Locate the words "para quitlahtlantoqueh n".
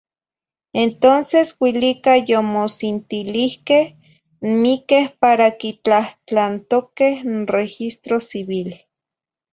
5.21-7.35